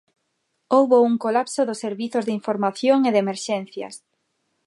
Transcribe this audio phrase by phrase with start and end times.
[0.75, 3.95] Houbo un colapso dos servizos de información e de emerxencias.